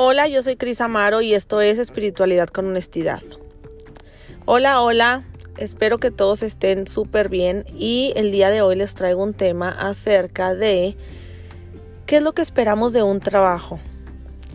Hola, 0.00 0.28
yo 0.28 0.44
soy 0.44 0.54
Cris 0.54 0.80
Amaro 0.80 1.22
y 1.22 1.34
esto 1.34 1.60
es 1.60 1.80
Espiritualidad 1.80 2.46
con 2.46 2.68
Honestidad. 2.68 3.20
Hola, 4.44 4.80
hola, 4.80 5.24
espero 5.56 5.98
que 5.98 6.12
todos 6.12 6.44
estén 6.44 6.86
súper 6.86 7.28
bien 7.28 7.64
y 7.76 8.12
el 8.14 8.30
día 8.30 8.50
de 8.50 8.62
hoy 8.62 8.76
les 8.76 8.94
traigo 8.94 9.24
un 9.24 9.34
tema 9.34 9.70
acerca 9.70 10.54
de 10.54 10.96
qué 12.06 12.18
es 12.18 12.22
lo 12.22 12.32
que 12.32 12.42
esperamos 12.42 12.92
de 12.92 13.02
un 13.02 13.18
trabajo, 13.18 13.80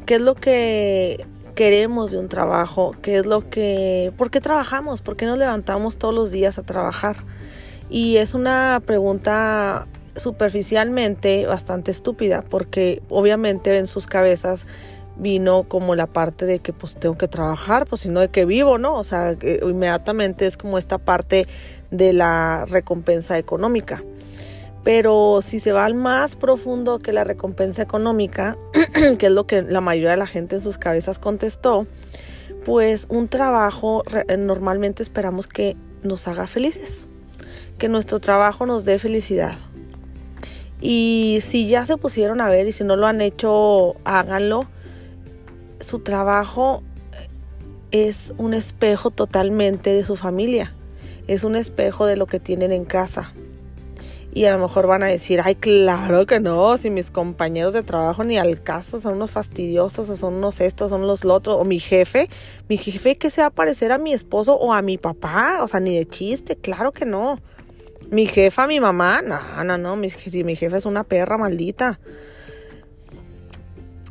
qué 0.05 0.16
es 0.16 0.21
lo 0.21 0.35
que 0.35 1.25
queremos 1.55 2.12
de 2.12 2.20
un 2.20 2.30
trabajo, 2.30 2.95
qué 3.02 3.17
es 3.17 3.25
lo 3.25 3.49
que, 3.49 4.13
por 4.17 4.31
qué 4.31 4.39
trabajamos, 4.39 5.02
por 5.02 5.17
qué 5.17 5.25
nos 5.25 5.38
levantamos 5.38 5.98
todos 5.98 6.16
los 6.16 6.31
días 6.31 6.57
a 6.57 6.63
trabajar. 6.63 7.17
Y 7.89 8.16
es 8.16 8.34
una 8.34 8.81
pregunta 8.85 9.88
superficialmente 10.16 11.45
bastante 11.48 11.91
estúpida 11.91 12.44
porque 12.48 13.02
obviamente 13.09 13.77
en 13.77 13.88
sus 13.88 14.07
cabezas 14.07 14.67
vino 15.16 15.63
como 15.63 15.95
la 15.95 16.08
parte 16.08 16.45
de 16.45 16.59
que 16.59 16.73
pues 16.73 16.95
tengo 16.95 17.17
que 17.17 17.27
trabajar, 17.27 17.85
pues 17.85 18.02
si 18.02 18.09
no 18.09 18.20
de 18.20 18.30
que 18.30 18.45
vivo, 18.45 18.77
¿no? 18.77 18.98
O 18.98 19.04
sea, 19.04 19.35
inmediatamente 19.41 20.48
es 20.48 20.58
como 20.58 20.77
esta 20.77 20.98
parte 20.98 21.48
de 21.91 22.13
la 22.13 22.66
recompensa 22.67 23.38
económica. 23.38 24.04
Pero 24.84 25.40
si 25.41 25.59
se 25.59 25.71
va 25.71 25.85
al 25.85 25.94
más 25.94 26.35
profundo 26.35 26.99
que 26.99 27.13
la 27.13 27.23
recompensa 27.23 27.81
económica, 27.81 28.57
que 29.18 29.27
es 29.27 29.31
lo 29.31 29.48
que 29.48 29.62
la 29.62 29.81
mayoría 29.81 30.12
de 30.12 30.18
la 30.18 30.27
gente 30.27 30.57
en 30.57 30.62
sus 30.62 30.77
cabezas 30.77 31.20
contestó, 31.20 31.88
pues 32.66 33.07
un 33.09 33.27
trabajo 33.27 34.04
normalmente 34.38 35.04
esperamos 35.04 35.48
que 35.48 35.77
nos 36.02 36.27
haga 36.27 36.48
felices, 36.48 37.07
que 37.77 37.88
nuestro 37.88 38.20
trabajo 38.20 38.66
nos 38.66 38.84
dé 38.84 38.99
felicidad. 38.99 39.55
Y 40.82 41.40
si 41.41 41.68
ya 41.68 41.85
se 41.85 41.95
pusieron 41.95 42.41
a 42.41 42.49
ver 42.49 42.68
y 42.68 42.73
si 42.73 42.84
no 42.84 42.98
lo 42.98 43.07
han 43.07 43.21
hecho, 43.21 43.96
háganlo 44.04 44.68
su 45.84 45.99
trabajo 45.99 46.81
es 47.91 48.34
un 48.37 48.53
espejo 48.53 49.12
totalmente 49.12 49.93
de 49.93 50.03
su 50.03 50.15
familia, 50.15 50.73
es 51.27 51.43
un 51.43 51.55
espejo 51.55 52.05
de 52.05 52.17
lo 52.17 52.25
que 52.25 52.40
tienen 52.40 52.71
en 52.71 52.85
casa. 52.85 53.34
Y 54.35 54.45
a 54.45 54.55
lo 54.55 54.63
mejor 54.63 54.87
van 54.87 55.03
a 55.03 55.05
decir, 55.05 55.41
ay, 55.43 55.53
claro 55.53 56.25
que 56.25 56.40
no, 56.40 56.75
si 56.77 56.90
mis 56.90 57.12
compañeros 57.12 57.73
de 57.73 57.84
trabajo 57.84 58.23
ni 58.23 58.40
al 58.40 58.63
caso 58.63 58.99
son 58.99 59.13
unos 59.13 59.29
fastidiosos 59.29 60.09
o 60.09 60.15
son 60.15 60.34
unos 60.34 60.59
estos, 60.59 60.90
son 60.90 61.05
los 61.05 61.23
otros, 61.23 61.57
o 61.59 61.65
mi 61.65 61.79
jefe, 61.79 62.29
mi 62.68 62.77
jefe 62.77 63.15
que 63.15 63.29
se 63.29 63.41
va 63.41 63.47
a 63.47 63.51
parecer 63.51 63.91
a 63.91 63.99
mi 63.99 64.12
esposo 64.12 64.56
o 64.56 64.73
a 64.73 64.81
mi 64.81 64.97
papá, 64.97 65.59
o 65.62 65.68
sea, 65.68 65.79
ni 65.79 65.95
de 65.95 66.07
chiste, 66.07 66.56
claro 66.56 66.91
que 66.91 67.06
no. 67.06 67.40
Mi 68.09 68.25
jefa, 68.25 68.66
mi 68.66 68.79
mamá, 68.79 69.22
no, 69.22 69.40
no, 69.63 69.78
no, 69.78 70.09
si 70.09 70.44
mi 70.44 70.56
jefe 70.56 70.78
es 70.78 70.88
una 70.88 71.03
perra 71.03 71.38
maldita 71.38 72.00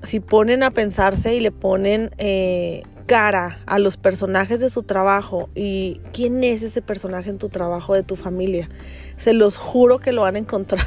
si 0.02 0.20
ponen 0.20 0.62
a 0.62 0.70
pensarse 0.70 1.34
y 1.34 1.40
le 1.40 1.52
ponen 1.52 2.10
eh, 2.18 2.82
cara 3.06 3.58
a 3.66 3.78
los 3.78 3.96
personajes 3.96 4.60
de 4.60 4.70
su 4.70 4.82
trabajo 4.82 5.48
y 5.54 6.00
quién 6.12 6.42
es 6.44 6.62
ese 6.62 6.82
personaje 6.82 7.30
en 7.30 7.38
tu 7.38 7.48
trabajo 7.48 7.94
de 7.94 8.02
tu 8.02 8.16
familia, 8.16 8.68
se 9.16 9.32
los 9.32 9.56
juro 9.56 9.98
que 9.98 10.12
lo 10.12 10.22
van 10.22 10.36
a 10.36 10.38
encontrar. 10.38 10.84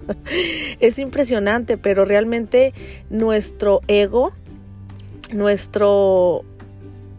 es 0.80 0.98
impresionante, 0.98 1.78
pero 1.78 2.04
realmente 2.04 2.72
nuestro 3.10 3.80
ego, 3.88 4.32
nuestro, 5.32 6.44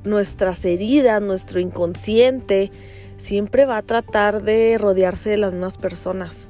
nuestras 0.04 0.64
heridas, 0.66 1.22
nuestro 1.22 1.60
inconsciente, 1.60 2.72
siempre 3.18 3.66
va 3.66 3.78
a 3.78 3.82
tratar 3.82 4.44
de 4.44 4.78
rodearse 4.78 5.30
de 5.30 5.38
las 5.38 5.52
mismas 5.52 5.78
personas 5.78 6.48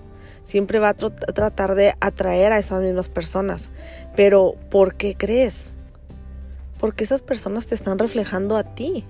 siempre 0.47 0.79
va 0.79 0.89
a 0.89 0.93
tratar 0.93 1.75
de 1.75 1.93
atraer 1.99 2.53
a 2.53 2.57
esas 2.59 2.81
mismas 2.81 3.09
personas. 3.09 3.69
Pero 4.17 4.55
¿por 4.71 4.95
qué 4.95 5.15
crees? 5.15 5.71
Porque 6.79 7.03
esas 7.03 7.21
personas 7.21 7.67
te 7.67 7.75
están 7.75 7.99
reflejando 7.99 8.57
a 8.57 8.63
ti. 8.63 9.05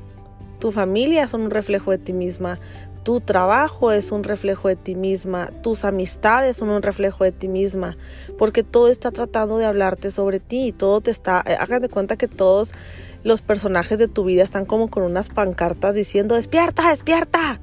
Tu 0.60 0.72
familia 0.72 1.24
es 1.24 1.34
un 1.34 1.50
reflejo 1.50 1.92
de 1.92 1.98
ti 1.98 2.12
misma. 2.12 2.60
Tu 3.04 3.22
trabajo 3.22 3.94
es 3.94 4.12
un 4.12 4.26
reflejo 4.26 4.68
de 4.68 4.76
ti 4.76 4.96
misma. 4.96 5.48
Tus 5.64 5.86
amistades 5.86 6.58
son 6.58 6.70
un 6.70 6.82
reflejo 6.82 7.24
de 7.24 7.32
ti 7.32 7.48
misma. 7.48 7.96
Porque 8.38 8.64
todo 8.64 8.90
está 8.90 9.12
tratando 9.12 9.58
de 9.58 9.66
hablarte 9.66 10.12
sobre 10.12 10.42
ti. 10.42 10.74
Todo 10.74 11.00
te 11.00 11.12
está... 11.12 11.42
Eh, 11.48 11.56
hagan 11.58 11.82
de 11.82 11.90
cuenta 11.90 12.18
que 12.18 12.28
todos 12.28 12.74
los 13.24 13.42
personajes 13.42 14.00
de 14.00 14.08
tu 14.08 14.24
vida 14.24 14.44
están 14.44 14.66
como 14.66 14.90
con 14.90 15.04
unas 15.04 15.30
pancartas 15.30 15.96
diciendo, 15.96 16.36
despierta, 16.36 16.90
despierta. 16.90 17.60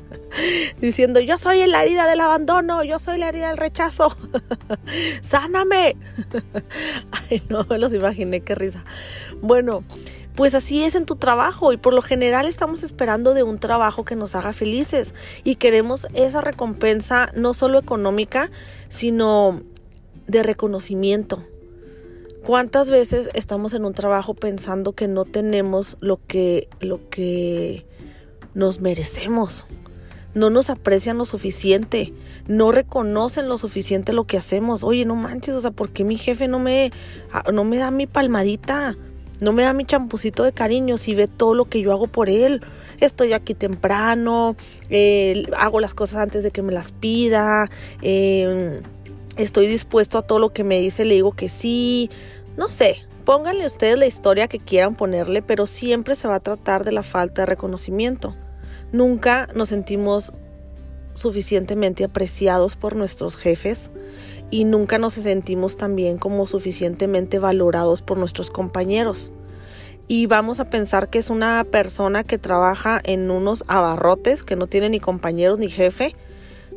diciendo, 0.80 1.20
yo 1.20 1.38
soy 1.38 1.66
la 1.66 1.82
herida 1.82 2.06
del 2.06 2.20
abandono, 2.20 2.82
yo 2.84 2.98
soy 2.98 3.18
la 3.18 3.28
herida 3.28 3.48
del 3.48 3.56
rechazo. 3.56 4.16
Sáname. 5.22 5.96
Ay, 7.30 7.42
no, 7.48 7.64
los 7.76 7.92
imaginé, 7.92 8.40
qué 8.40 8.54
risa. 8.54 8.84
Bueno, 9.40 9.84
pues 10.34 10.54
así 10.54 10.84
es 10.84 10.94
en 10.94 11.06
tu 11.06 11.16
trabajo 11.16 11.72
y 11.72 11.76
por 11.76 11.92
lo 11.92 12.02
general 12.02 12.46
estamos 12.46 12.82
esperando 12.82 13.34
de 13.34 13.42
un 13.42 13.58
trabajo 13.58 14.04
que 14.04 14.16
nos 14.16 14.34
haga 14.34 14.52
felices 14.52 15.14
y 15.44 15.56
queremos 15.56 16.06
esa 16.14 16.40
recompensa 16.40 17.30
no 17.34 17.54
solo 17.54 17.78
económica, 17.78 18.50
sino 18.88 19.62
de 20.26 20.42
reconocimiento 20.42 21.44
¿Cuántas 22.44 22.90
veces 22.90 23.30
estamos 23.34 23.72
en 23.72 23.84
un 23.84 23.94
trabajo 23.94 24.34
pensando 24.34 24.94
que 24.94 25.06
no 25.06 25.24
tenemos 25.24 25.96
lo 26.00 26.18
que, 26.26 26.68
lo 26.80 27.08
que 27.08 27.86
nos 28.54 28.80
merecemos? 28.80 29.64
No 30.34 30.50
nos 30.50 30.68
aprecian 30.68 31.18
lo 31.18 31.24
suficiente, 31.24 32.12
no 32.48 32.72
reconocen 32.72 33.48
lo 33.48 33.58
suficiente 33.58 34.12
lo 34.12 34.24
que 34.24 34.38
hacemos. 34.38 34.82
Oye, 34.82 35.04
no 35.04 35.14
manches, 35.14 35.54
o 35.54 35.60
sea, 35.60 35.70
¿por 35.70 35.90
qué 35.90 36.02
mi 36.02 36.16
jefe 36.16 36.48
no 36.48 36.58
me, 36.58 36.90
ah, 37.32 37.44
no 37.52 37.62
me 37.62 37.78
da 37.78 37.92
mi 37.92 38.08
palmadita? 38.08 38.96
No 39.40 39.52
me 39.52 39.62
da 39.62 39.72
mi 39.72 39.84
champucito 39.84 40.42
de 40.42 40.52
cariño 40.52 40.98
si 40.98 41.14
ve 41.14 41.28
todo 41.28 41.54
lo 41.54 41.66
que 41.66 41.80
yo 41.80 41.92
hago 41.92 42.08
por 42.08 42.28
él. 42.28 42.62
Estoy 42.98 43.34
aquí 43.34 43.54
temprano, 43.54 44.56
eh, 44.90 45.46
hago 45.56 45.78
las 45.78 45.94
cosas 45.94 46.18
antes 46.18 46.42
de 46.42 46.50
que 46.50 46.62
me 46.62 46.72
las 46.72 46.90
pida. 46.90 47.70
Eh, 48.00 48.80
estoy 49.36 49.66
dispuesto 49.66 50.18
a 50.18 50.22
todo 50.22 50.38
lo 50.38 50.52
que 50.52 50.64
me 50.64 50.80
dice, 50.80 51.04
le 51.04 51.14
digo 51.14 51.32
que 51.32 51.48
sí, 51.48 52.10
no 52.56 52.68
sé, 52.68 52.96
pónganle 53.24 53.66
ustedes 53.66 53.98
la 53.98 54.06
historia 54.06 54.48
que 54.48 54.58
quieran 54.58 54.94
ponerle, 54.94 55.42
pero 55.42 55.66
siempre 55.66 56.14
se 56.14 56.28
va 56.28 56.36
a 56.36 56.40
tratar 56.40 56.84
de 56.84 56.92
la 56.92 57.02
falta 57.02 57.42
de 57.42 57.46
reconocimiento. 57.46 58.36
Nunca 58.92 59.48
nos 59.54 59.70
sentimos 59.70 60.32
suficientemente 61.14 62.04
apreciados 62.04 62.76
por 62.76 62.96
nuestros 62.96 63.36
jefes 63.36 63.90
y 64.50 64.64
nunca 64.64 64.98
nos 64.98 65.14
sentimos 65.14 65.76
también 65.76 66.18
como 66.18 66.46
suficientemente 66.46 67.38
valorados 67.38 68.02
por 68.02 68.18
nuestros 68.18 68.50
compañeros. 68.50 69.32
Y 70.08 70.26
vamos 70.26 70.60
a 70.60 70.68
pensar 70.68 71.08
que 71.08 71.18
es 71.18 71.30
una 71.30 71.64
persona 71.64 72.24
que 72.24 72.36
trabaja 72.36 73.00
en 73.04 73.30
unos 73.30 73.64
abarrotes, 73.66 74.42
que 74.42 74.56
no 74.56 74.66
tiene 74.66 74.90
ni 74.90 75.00
compañeros 75.00 75.58
ni 75.58 75.70
jefe, 75.70 76.14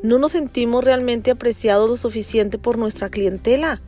no 0.06 0.20
nos 0.20 0.32
sentimos 0.32 0.84
realmente 0.84 1.32
apreciados 1.32 1.90
lo 1.90 1.98
suficiente 1.98 2.58
por 2.58 2.78
nuestra 2.78 3.10
clientela. 3.10 3.82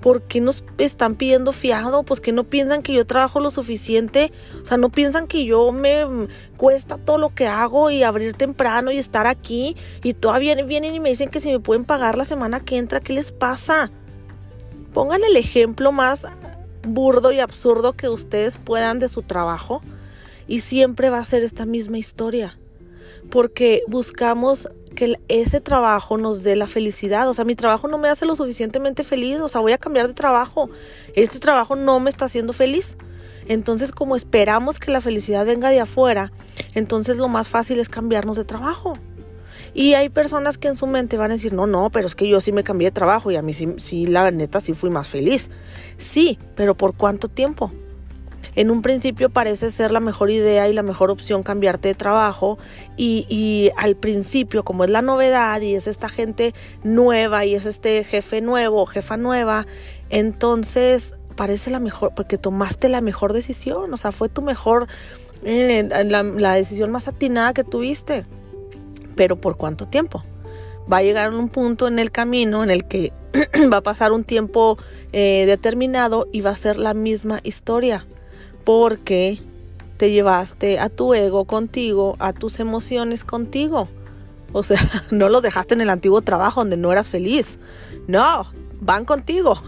¿Por 0.00 0.22
qué 0.22 0.40
nos 0.40 0.62
están 0.78 1.16
pidiendo 1.16 1.52
fiado? 1.52 2.02
Pues 2.02 2.20
que 2.20 2.30
no 2.30 2.44
piensan 2.44 2.82
que 2.82 2.92
yo 2.92 3.06
trabajo 3.06 3.40
lo 3.40 3.50
suficiente. 3.50 4.32
O 4.62 4.64
sea, 4.64 4.76
no 4.76 4.90
piensan 4.90 5.26
que 5.26 5.44
yo 5.44 5.72
me 5.72 6.04
cuesta 6.56 6.98
todo 6.98 7.18
lo 7.18 7.34
que 7.34 7.46
hago 7.46 7.90
y 7.90 8.02
abrir 8.02 8.34
temprano 8.34 8.92
y 8.92 8.98
estar 8.98 9.26
aquí. 9.26 9.74
Y 10.02 10.14
todavía 10.14 10.54
vienen 10.62 10.94
y 10.94 11.00
me 11.00 11.08
dicen 11.08 11.30
que 11.30 11.40
si 11.40 11.50
me 11.50 11.60
pueden 11.60 11.84
pagar 11.84 12.16
la 12.16 12.24
semana 12.24 12.60
que 12.60 12.76
entra, 12.76 13.00
¿qué 13.00 13.14
les 13.14 13.32
pasa? 13.32 13.90
Pongan 14.92 15.24
el 15.24 15.36
ejemplo 15.36 15.92
más 15.92 16.26
burdo 16.86 17.32
y 17.32 17.40
absurdo 17.40 17.94
que 17.94 18.08
ustedes 18.08 18.58
puedan 18.58 18.98
de 18.98 19.08
su 19.08 19.22
trabajo. 19.22 19.82
Y 20.46 20.60
siempre 20.60 21.10
va 21.10 21.18
a 21.18 21.24
ser 21.24 21.42
esta 21.42 21.66
misma 21.66 21.98
historia 21.98 22.56
porque 23.30 23.82
buscamos 23.88 24.68
que 24.94 25.20
ese 25.28 25.60
trabajo 25.60 26.16
nos 26.16 26.42
dé 26.42 26.56
la 26.56 26.66
felicidad. 26.66 27.28
O 27.28 27.34
sea, 27.34 27.44
mi 27.44 27.54
trabajo 27.54 27.86
no 27.86 27.98
me 27.98 28.08
hace 28.08 28.26
lo 28.26 28.34
suficientemente 28.34 29.04
feliz, 29.04 29.40
o 29.40 29.48
sea, 29.48 29.60
voy 29.60 29.72
a 29.72 29.78
cambiar 29.78 30.08
de 30.08 30.14
trabajo. 30.14 30.70
Este 31.14 31.38
trabajo 31.38 31.76
no 31.76 32.00
me 32.00 32.10
está 32.10 32.24
haciendo 32.24 32.52
feliz. 32.52 32.96
Entonces, 33.46 33.92
como 33.92 34.16
esperamos 34.16 34.80
que 34.80 34.90
la 34.90 35.00
felicidad 35.00 35.46
venga 35.46 35.70
de 35.70 35.80
afuera, 35.80 36.32
entonces 36.74 37.16
lo 37.16 37.28
más 37.28 37.48
fácil 37.48 37.78
es 37.78 37.88
cambiarnos 37.88 38.36
de 38.36 38.44
trabajo. 38.44 38.94
Y 39.72 39.94
hay 39.94 40.08
personas 40.08 40.58
que 40.58 40.68
en 40.68 40.76
su 40.76 40.86
mente 40.86 41.16
van 41.18 41.30
a 41.30 41.34
decir, 41.34 41.52
no, 41.52 41.66
no, 41.66 41.90
pero 41.90 42.06
es 42.06 42.14
que 42.14 42.26
yo 42.26 42.40
sí 42.40 42.50
me 42.50 42.64
cambié 42.64 42.88
de 42.88 42.92
trabajo 42.92 43.30
y 43.30 43.36
a 43.36 43.42
mí 43.42 43.52
sí, 43.52 43.74
sí 43.76 44.06
la 44.06 44.30
neta, 44.30 44.60
sí 44.60 44.72
fui 44.72 44.90
más 44.90 45.06
feliz. 45.06 45.50
Sí, 45.98 46.38
pero 46.56 46.74
¿por 46.74 46.96
cuánto 46.96 47.28
tiempo? 47.28 47.72
En 48.56 48.70
un 48.70 48.82
principio 48.82 49.30
parece 49.30 49.70
ser 49.70 49.90
la 49.90 50.00
mejor 50.00 50.30
idea 50.30 50.68
y 50.68 50.72
la 50.72 50.82
mejor 50.82 51.10
opción 51.10 51.42
cambiarte 51.42 51.88
de 51.88 51.94
trabajo 51.94 52.58
y, 52.96 53.70
al 53.76 53.96
principio 53.96 54.64
como 54.64 54.84
es 54.84 54.90
la 54.90 55.02
novedad 55.02 55.60
y 55.60 55.74
es 55.74 55.86
esta 55.86 56.08
gente 56.08 56.54
nueva 56.82 57.44
y 57.44 57.54
es 57.54 57.66
este 57.66 58.02
jefe 58.04 58.40
nuevo 58.40 58.86
jefa 58.86 59.16
nueva, 59.16 59.66
entonces 60.10 61.14
parece 61.36 61.70
la 61.70 61.80
mejor, 61.80 62.14
porque 62.14 62.38
tomaste 62.38 62.88
la 62.88 63.00
mejor 63.00 63.32
decisión, 63.32 63.92
o 63.92 63.96
sea, 63.96 64.10
fue 64.10 64.28
tu 64.28 64.42
mejor, 64.42 64.88
eh, 65.44 65.86
la, 66.06 66.22
la 66.22 66.54
decisión 66.54 66.90
más 66.90 67.08
atinada 67.08 67.52
que 67.52 67.62
tuviste. 67.62 68.24
Pero 69.14 69.40
¿por 69.40 69.56
cuánto 69.56 69.86
tiempo? 69.86 70.22
va 70.90 70.98
a 70.98 71.02
llegar 71.02 71.32
a 71.32 71.36
un 71.36 71.48
punto 71.48 71.88
en 71.88 71.98
el 71.98 72.10
camino 72.10 72.62
en 72.62 72.70
el 72.70 72.84
que 72.84 73.12
va 73.72 73.78
a 73.78 73.82
pasar 73.82 74.12
un 74.12 74.24
tiempo 74.24 74.78
eh, 75.12 75.44
determinado 75.46 76.28
y 76.32 76.40
va 76.40 76.50
a 76.50 76.56
ser 76.56 76.76
la 76.76 76.94
misma 76.94 77.40
historia. 77.42 78.06
Porque 78.66 79.38
te 79.96 80.10
llevaste 80.10 80.80
a 80.80 80.88
tu 80.88 81.14
ego 81.14 81.44
contigo, 81.44 82.16
a 82.18 82.32
tus 82.32 82.58
emociones 82.58 83.24
contigo. 83.24 83.88
O 84.52 84.64
sea, 84.64 84.80
no 85.12 85.28
los 85.28 85.42
dejaste 85.42 85.74
en 85.74 85.82
el 85.82 85.88
antiguo 85.88 86.20
trabajo 86.20 86.60
donde 86.60 86.76
no 86.76 86.90
eras 86.90 87.08
feliz. 87.08 87.60
No, 88.08 88.50
van 88.80 89.04
contigo. 89.04 89.62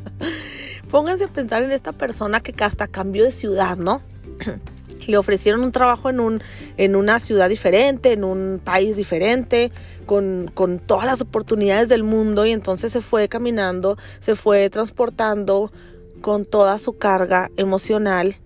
Pónganse 0.90 1.24
a 1.24 1.28
pensar 1.28 1.62
en 1.62 1.70
esta 1.70 1.92
persona 1.92 2.40
que 2.40 2.52
hasta 2.62 2.88
cambió 2.88 3.24
de 3.24 3.30
ciudad, 3.30 3.78
¿no? 3.78 4.02
Le 5.06 5.16
ofrecieron 5.16 5.62
un 5.62 5.72
trabajo 5.72 6.10
en, 6.10 6.20
un, 6.20 6.42
en 6.76 6.94
una 6.94 7.20
ciudad 7.20 7.48
diferente, 7.48 8.12
en 8.12 8.22
un 8.22 8.60
país 8.62 8.96
diferente, 8.96 9.72
con, 10.04 10.50
con 10.52 10.78
todas 10.78 11.06
las 11.06 11.22
oportunidades 11.22 11.88
del 11.88 12.02
mundo 12.02 12.44
y 12.44 12.52
entonces 12.52 12.92
se 12.92 13.00
fue 13.00 13.28
caminando, 13.28 13.96
se 14.18 14.34
fue 14.34 14.68
transportando 14.68 15.72
con 16.20 16.44
toda 16.44 16.78
su 16.78 16.98
carga 16.98 17.50
emocional 17.56 18.36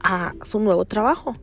a 0.00 0.34
su 0.42 0.60
nuevo 0.60 0.84
trabajo 0.84 1.36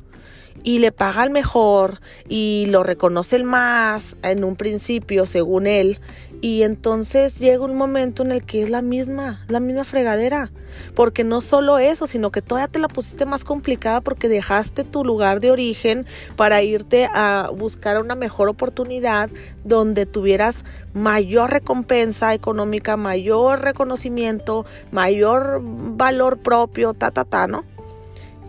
y 0.64 0.80
le 0.80 0.92
paga 0.92 1.24
el 1.24 1.30
mejor 1.30 2.02
y 2.28 2.66
lo 2.70 2.84
reconoce 2.84 3.36
el 3.36 3.44
más 3.44 4.18
en 4.22 4.44
un 4.44 4.56
principio 4.56 5.28
según 5.28 5.68
él 5.68 6.00
y 6.42 6.64
entonces 6.64 7.40
llega 7.40 7.64
un 7.64 7.76
momento 7.76 8.24
en 8.24 8.32
el 8.32 8.44
que 8.44 8.64
es 8.64 8.72
la 8.72 8.82
misma, 8.82 9.46
la 9.48 9.60
misma 9.60 9.84
fregadera, 9.84 10.52
porque 10.96 11.24
no 11.24 11.40
solo 11.40 11.78
eso, 11.78 12.08
sino 12.08 12.32
que 12.32 12.42
todavía 12.42 12.68
te 12.68 12.80
la 12.80 12.88
pusiste 12.88 13.26
más 13.26 13.44
complicada 13.46 14.02
porque 14.02 14.28
dejaste 14.28 14.84
tu 14.84 15.06
lugar 15.06 15.40
de 15.40 15.52
origen 15.52 16.08
para 16.36 16.64
irte 16.64 17.08
a 17.14 17.52
buscar 17.56 18.02
una 18.02 18.16
mejor 18.16 18.50
oportunidad 18.50 19.30
donde 19.64 20.08
tuvieras 20.08 20.66
mayor 20.96 21.52
recompensa 21.52 22.34
económica, 22.34 22.98
mayor 22.98 23.62
reconocimiento, 23.62 24.66
mayor 24.92 25.62
valor 25.64 26.40
propio, 26.40 26.96
ta, 26.96 27.12
ta, 27.12 27.24
ta, 27.24 27.46
¿no? 27.46 27.66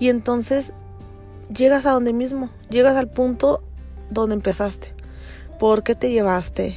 Y 0.00 0.08
entonces 0.08 0.72
llegas 1.52 1.86
a 1.86 1.90
donde 1.90 2.12
mismo, 2.12 2.50
llegas 2.70 2.96
al 2.96 3.08
punto 3.08 3.62
donde 4.10 4.34
empezaste. 4.34 4.94
Porque 5.58 5.94
te 5.94 6.10
llevaste 6.10 6.76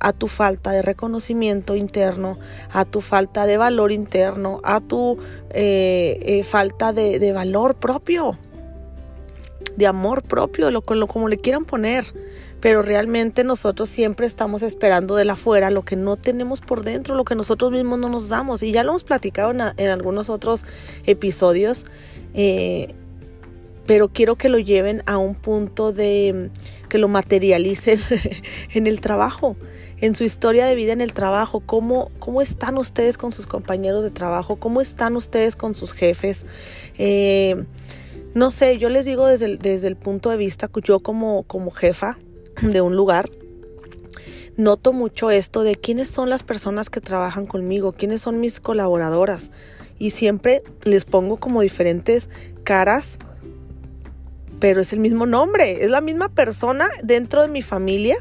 a 0.00 0.12
tu 0.12 0.28
falta 0.28 0.70
de 0.72 0.82
reconocimiento 0.82 1.76
interno, 1.76 2.38
a 2.70 2.84
tu 2.84 3.00
falta 3.00 3.46
de 3.46 3.56
valor 3.56 3.92
interno, 3.92 4.60
a 4.62 4.80
tu 4.80 5.18
eh, 5.50 6.18
eh, 6.20 6.42
falta 6.44 6.92
de, 6.92 7.32
valor 7.32 7.76
propio, 7.76 8.38
de 9.76 9.86
amor 9.86 10.22
propio, 10.22 10.70
lo, 10.70 10.82
lo, 10.86 11.06
como 11.06 11.28
le 11.28 11.38
quieran 11.38 11.64
poner. 11.64 12.04
Pero 12.60 12.80
realmente 12.80 13.44
nosotros 13.44 13.90
siempre 13.90 14.26
estamos 14.26 14.62
esperando 14.62 15.16
de 15.16 15.26
la 15.26 15.34
afuera 15.34 15.68
lo 15.68 15.84
que 15.84 15.96
no 15.96 16.16
tenemos 16.16 16.62
por 16.62 16.82
dentro, 16.82 17.14
lo 17.14 17.24
que 17.24 17.34
nosotros 17.34 17.70
mismos 17.70 17.98
no 17.98 18.08
nos 18.08 18.30
damos. 18.30 18.62
Y 18.62 18.72
ya 18.72 18.82
lo 18.84 18.92
hemos 18.92 19.04
platicado 19.04 19.50
en, 19.50 19.60
en 19.76 19.90
algunos 19.90 20.30
otros 20.30 20.64
episodios. 21.04 21.84
Eh, 22.32 22.94
pero 23.86 24.08
quiero 24.08 24.36
que 24.36 24.48
lo 24.48 24.58
lleven 24.58 25.02
a 25.06 25.18
un 25.18 25.34
punto 25.34 25.92
de 25.92 26.50
que 26.88 26.98
lo 26.98 27.08
materialicen 27.08 27.98
en 28.74 28.86
el 28.86 29.00
trabajo, 29.00 29.56
en 30.00 30.14
su 30.14 30.24
historia 30.24 30.66
de 30.66 30.74
vida 30.74 30.92
en 30.92 31.00
el 31.00 31.12
trabajo, 31.12 31.60
cómo, 31.60 32.10
cómo 32.18 32.40
están 32.40 32.78
ustedes 32.78 33.18
con 33.18 33.32
sus 33.32 33.46
compañeros 33.46 34.02
de 34.04 34.10
trabajo, 34.10 34.56
cómo 34.56 34.80
están 34.80 35.16
ustedes 35.16 35.56
con 35.56 35.74
sus 35.74 35.92
jefes. 35.92 36.46
Eh, 36.96 37.64
no 38.34 38.50
sé, 38.50 38.78
yo 38.78 38.88
les 38.88 39.06
digo 39.06 39.26
desde 39.26 39.46
el, 39.46 39.58
desde 39.58 39.88
el 39.88 39.96
punto 39.96 40.30
de 40.30 40.36
vista, 40.36 40.68
yo 40.82 41.00
como, 41.00 41.44
como 41.44 41.70
jefa 41.70 42.18
de 42.62 42.80
un 42.80 42.96
lugar, 42.96 43.30
noto 44.56 44.92
mucho 44.92 45.30
esto 45.30 45.62
de 45.62 45.76
quiénes 45.76 46.08
son 46.08 46.30
las 46.30 46.42
personas 46.42 46.90
que 46.90 47.00
trabajan 47.00 47.46
conmigo, 47.46 47.92
quiénes 47.92 48.22
son 48.22 48.40
mis 48.40 48.60
colaboradoras. 48.60 49.50
Y 49.98 50.10
siempre 50.10 50.62
les 50.82 51.04
pongo 51.04 51.36
como 51.36 51.60
diferentes 51.60 52.28
caras 52.64 53.18
pero 54.64 54.80
es 54.80 54.94
el 54.94 54.98
mismo 54.98 55.26
nombre, 55.26 55.84
es 55.84 55.90
la 55.90 56.00
misma 56.00 56.30
persona 56.30 56.88
dentro 57.02 57.42
de 57.42 57.48
mi 57.48 57.60
familia, 57.60 58.16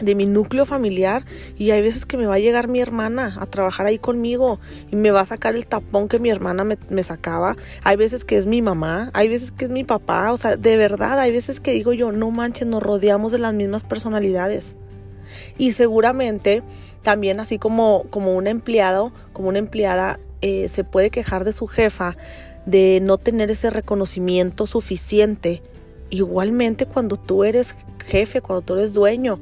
de 0.00 0.16
mi 0.16 0.26
núcleo 0.26 0.66
familiar 0.66 1.24
y 1.56 1.70
hay 1.70 1.80
veces 1.80 2.06
que 2.06 2.16
me 2.16 2.26
va 2.26 2.34
a 2.34 2.38
llegar 2.40 2.66
mi 2.66 2.80
hermana 2.80 3.36
a 3.38 3.46
trabajar 3.46 3.86
ahí 3.86 3.96
conmigo 3.96 4.58
y 4.90 4.96
me 4.96 5.12
va 5.12 5.20
a 5.20 5.26
sacar 5.26 5.54
el 5.54 5.68
tapón 5.68 6.08
que 6.08 6.18
mi 6.18 6.28
hermana 6.28 6.64
me, 6.64 7.02
sacaba. 7.04 7.54
Hay 7.84 7.94
veces 7.94 8.24
que 8.24 8.36
es 8.36 8.46
mi 8.46 8.62
mamá, 8.62 9.12
hay 9.14 9.28
veces 9.28 9.52
que 9.52 9.66
es 9.66 9.70
mi 9.70 9.84
papá, 9.84 10.32
o 10.32 10.36
sea, 10.36 10.56
de 10.56 10.76
verdad, 10.76 11.20
hay 11.20 11.30
veces 11.30 11.60
que 11.60 11.70
digo 11.70 11.92
yo, 11.92 12.10
no 12.10 12.32
manches, 12.32 12.66
nos 12.66 12.82
rodeamos 12.82 13.30
de 13.30 13.38
las 13.38 13.54
mismas 13.54 13.84
personalidades. 13.84 14.74
Y 15.56 15.70
seguramente 15.70 16.64
también 17.02 17.38
así 17.38 17.58
como, 17.58 18.06
como 18.10 18.34
un 18.34 18.48
empleado, 18.48 19.12
como 19.32 19.50
una 19.50 19.60
empleada 19.60 20.18
eh, 20.42 20.68
se 20.68 20.82
puede 20.82 21.10
quejar 21.10 21.44
de 21.44 21.52
su 21.52 21.68
jefa, 21.68 22.16
de 22.66 23.00
no 23.02 23.18
tener 23.18 23.50
ese 23.50 23.70
reconocimiento 23.70 24.66
suficiente. 24.66 25.62
Igualmente 26.10 26.86
cuando 26.86 27.16
tú 27.16 27.44
eres 27.44 27.76
jefe, 28.06 28.40
cuando 28.40 28.62
tú 28.62 28.74
eres 28.74 28.92
dueño, 28.92 29.38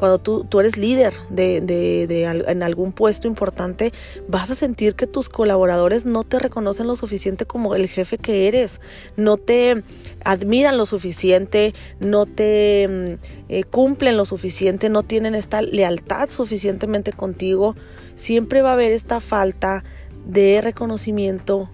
cuando 0.00 0.18
tú, 0.18 0.44
tú 0.44 0.60
eres 0.60 0.78
líder 0.78 1.12
de, 1.28 1.60
de, 1.60 2.06
de, 2.06 2.24
en 2.24 2.62
algún 2.62 2.92
puesto 2.92 3.28
importante, 3.28 3.92
vas 4.28 4.50
a 4.50 4.54
sentir 4.54 4.94
que 4.94 5.06
tus 5.06 5.28
colaboradores 5.28 6.06
no 6.06 6.24
te 6.24 6.38
reconocen 6.38 6.86
lo 6.86 6.96
suficiente 6.96 7.44
como 7.44 7.74
el 7.74 7.86
jefe 7.86 8.16
que 8.16 8.48
eres, 8.48 8.80
no 9.18 9.36
te 9.36 9.82
admiran 10.24 10.78
lo 10.78 10.86
suficiente, 10.86 11.74
no 12.00 12.24
te 12.24 12.88
mm, 12.88 13.50
eh, 13.50 13.64
cumplen 13.64 14.16
lo 14.16 14.24
suficiente, 14.24 14.88
no 14.88 15.02
tienen 15.02 15.34
esta 15.34 15.60
lealtad 15.60 16.30
suficientemente 16.30 17.12
contigo. 17.12 17.76
Siempre 18.14 18.62
va 18.62 18.70
a 18.70 18.74
haber 18.74 18.92
esta 18.92 19.20
falta 19.20 19.84
de 20.24 20.62
reconocimiento 20.62 21.68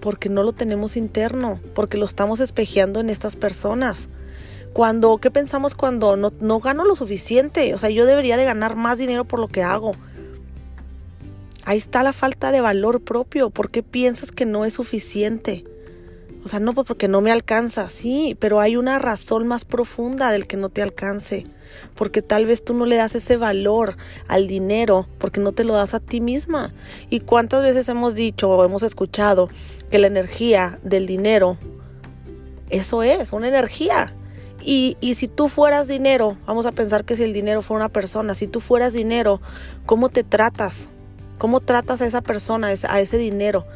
porque 0.00 0.28
no 0.28 0.42
lo 0.42 0.52
tenemos 0.52 0.96
interno, 0.96 1.60
porque 1.74 1.98
lo 1.98 2.06
estamos 2.06 2.40
espejeando 2.40 3.00
en 3.00 3.10
estas 3.10 3.36
personas. 3.36 4.08
Cuando, 4.72 5.18
¿qué 5.18 5.30
pensamos 5.30 5.74
cuando 5.74 6.16
no, 6.16 6.32
no 6.40 6.60
gano 6.60 6.84
lo 6.84 6.96
suficiente? 6.96 7.74
O 7.74 7.78
sea, 7.78 7.90
yo 7.90 8.06
debería 8.06 8.36
de 8.36 8.44
ganar 8.44 8.76
más 8.76 8.98
dinero 8.98 9.24
por 9.24 9.40
lo 9.40 9.48
que 9.48 9.62
hago. 9.62 9.92
Ahí 11.64 11.78
está 11.78 12.02
la 12.02 12.12
falta 12.12 12.52
de 12.52 12.60
valor 12.60 13.00
propio. 13.00 13.50
¿Por 13.50 13.70
qué 13.70 13.82
piensas 13.82 14.32
que 14.32 14.46
no 14.46 14.64
es 14.64 14.74
suficiente? 14.74 15.64
O 16.44 16.48
sea, 16.48 16.60
no, 16.60 16.72
pues 16.72 16.86
porque 16.86 17.08
no 17.08 17.20
me 17.20 17.32
alcanza, 17.32 17.88
sí, 17.90 18.36
pero 18.38 18.60
hay 18.60 18.76
una 18.76 18.98
razón 18.98 19.46
más 19.46 19.64
profunda 19.64 20.30
del 20.30 20.46
que 20.46 20.56
no 20.56 20.68
te 20.68 20.82
alcance, 20.82 21.46
porque 21.94 22.22
tal 22.22 22.46
vez 22.46 22.64
tú 22.64 22.74
no 22.74 22.86
le 22.86 22.96
das 22.96 23.14
ese 23.14 23.36
valor 23.36 23.96
al 24.28 24.46
dinero, 24.46 25.08
porque 25.18 25.40
no 25.40 25.52
te 25.52 25.64
lo 25.64 25.74
das 25.74 25.94
a 25.94 26.00
ti 26.00 26.20
misma. 26.20 26.72
¿Y 27.10 27.20
cuántas 27.20 27.62
veces 27.62 27.88
hemos 27.88 28.14
dicho 28.14 28.48
o 28.50 28.64
hemos 28.64 28.82
escuchado 28.82 29.50
que 29.90 29.98
la 29.98 30.06
energía 30.06 30.78
del 30.82 31.06
dinero, 31.06 31.58
eso 32.70 33.02
es, 33.02 33.32
una 33.32 33.48
energía? 33.48 34.14
Y, 34.60 34.96
y, 35.00 35.14
si 35.14 35.28
tú 35.28 35.48
fueras 35.48 35.86
dinero, 35.86 36.36
vamos 36.46 36.66
a 36.66 36.72
pensar 36.72 37.04
que 37.04 37.16
si 37.16 37.22
el 37.24 37.32
dinero 37.32 37.62
fuera 37.62 37.84
una 37.84 37.92
persona, 37.92 38.34
si 38.34 38.48
tú 38.48 38.60
fueras 38.60 38.92
dinero, 38.92 39.40
¿cómo 39.86 40.08
te 40.08 40.24
tratas? 40.24 40.88
¿Cómo 41.38 41.60
tratas 41.60 42.02
a 42.02 42.06
esa 42.06 42.20
persona, 42.20 42.68
a 42.68 43.00
ese 43.00 43.18
dinero? 43.18 43.66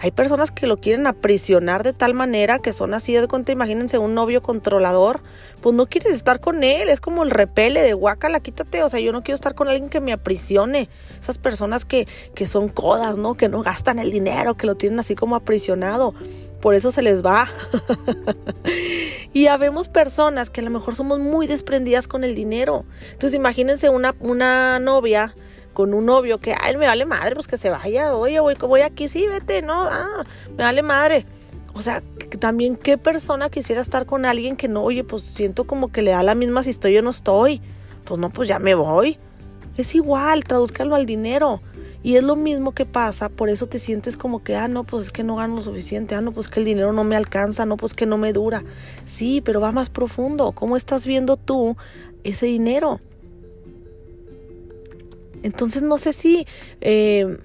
Hay 0.00 0.10
personas 0.10 0.50
que 0.50 0.66
lo 0.66 0.78
quieren 0.78 1.06
aprisionar 1.06 1.82
de 1.82 1.92
tal 1.92 2.14
manera 2.14 2.58
que 2.58 2.72
son 2.72 2.94
así 2.94 3.14
de 3.14 3.26
cuenta, 3.28 3.52
imagínense 3.52 3.98
un 3.98 4.14
novio 4.14 4.42
controlador, 4.42 5.20
pues 5.62 5.74
no 5.74 5.86
quieres 5.86 6.12
estar 6.12 6.40
con 6.40 6.62
él, 6.62 6.88
es 6.88 7.00
como 7.00 7.22
el 7.22 7.30
repele 7.30 7.82
de 7.82 7.94
guacala, 7.94 8.40
quítate, 8.40 8.82
o 8.82 8.88
sea, 8.88 9.00
yo 9.00 9.12
no 9.12 9.22
quiero 9.22 9.36
estar 9.36 9.54
con 9.54 9.68
alguien 9.68 9.88
que 9.88 10.00
me 10.00 10.12
aprisione. 10.12 10.88
Esas 11.18 11.38
personas 11.38 11.84
que, 11.84 12.06
que 12.34 12.46
son 12.46 12.68
codas, 12.68 13.16
¿no? 13.16 13.34
Que 13.34 13.48
no 13.48 13.62
gastan 13.62 13.98
el 13.98 14.10
dinero, 14.10 14.56
que 14.56 14.66
lo 14.66 14.74
tienen 14.74 14.98
así 14.98 15.14
como 15.14 15.36
aprisionado. 15.36 16.14
Por 16.60 16.74
eso 16.74 16.90
se 16.90 17.02
les 17.02 17.24
va. 17.24 17.46
y 19.32 19.46
habemos 19.46 19.88
personas 19.88 20.50
que 20.50 20.60
a 20.60 20.64
lo 20.64 20.70
mejor 20.70 20.96
somos 20.96 21.18
muy 21.18 21.46
desprendidas 21.46 22.08
con 22.08 22.24
el 22.24 22.34
dinero. 22.34 22.84
Entonces 23.12 23.34
imagínense 23.34 23.90
una, 23.90 24.14
una 24.20 24.78
novia 24.80 25.34
con 25.74 25.92
un 25.92 26.06
novio 26.06 26.38
que, 26.38 26.54
ay, 26.58 26.76
me 26.78 26.86
vale 26.86 27.04
madre, 27.04 27.34
pues 27.34 27.46
que 27.46 27.58
se 27.58 27.68
vaya, 27.68 28.16
oye, 28.16 28.40
voy, 28.40 28.54
voy 28.54 28.80
aquí, 28.80 29.08
sí, 29.08 29.26
vete, 29.26 29.60
no, 29.60 29.82
ah, 29.82 30.24
me 30.56 30.64
vale 30.64 30.82
madre. 30.82 31.26
O 31.74 31.82
sea, 31.82 32.02
también 32.38 32.76
qué 32.76 32.96
persona 32.96 33.50
quisiera 33.50 33.82
estar 33.82 34.06
con 34.06 34.24
alguien 34.24 34.56
que 34.56 34.68
no, 34.68 34.82
oye, 34.82 35.04
pues 35.04 35.22
siento 35.22 35.64
como 35.64 35.90
que 35.90 36.02
le 36.02 36.12
da 36.12 36.22
la 36.22 36.34
misma 36.34 36.62
si 36.62 36.70
estoy 36.70 36.96
o 36.96 37.02
no 37.02 37.10
estoy. 37.10 37.60
Pues 38.04 38.20
no, 38.20 38.30
pues 38.30 38.48
ya 38.48 38.58
me 38.58 38.74
voy. 38.74 39.18
Es 39.76 39.94
igual, 39.94 40.44
tradúzcanlo 40.44 40.94
al 40.94 41.04
dinero. 41.04 41.60
Y 42.04 42.16
es 42.16 42.22
lo 42.22 42.36
mismo 42.36 42.72
que 42.72 42.84
pasa, 42.84 43.30
por 43.30 43.48
eso 43.48 43.66
te 43.66 43.78
sientes 43.78 44.16
como 44.18 44.44
que, 44.44 44.56
ah, 44.56 44.68
no, 44.68 44.84
pues 44.84 45.06
es 45.06 45.10
que 45.10 45.24
no 45.24 45.36
gano 45.36 45.56
lo 45.56 45.62
suficiente, 45.62 46.14
ah, 46.14 46.20
no, 46.20 46.32
pues 46.32 46.48
que 46.48 46.60
el 46.60 46.66
dinero 46.66 46.92
no 46.92 47.02
me 47.02 47.16
alcanza, 47.16 47.64
no, 47.64 47.78
pues 47.78 47.94
que 47.94 48.04
no 48.04 48.18
me 48.18 48.32
dura. 48.32 48.62
Sí, 49.06 49.40
pero 49.40 49.60
va 49.60 49.72
más 49.72 49.88
profundo. 49.88 50.52
¿Cómo 50.52 50.76
estás 50.76 51.06
viendo 51.06 51.36
tú 51.36 51.76
ese 52.22 52.44
dinero? 52.46 53.00
Entonces 55.44 55.82
no 55.82 55.98
sé 55.98 56.14
si 56.14 56.46
eh, 56.80 57.36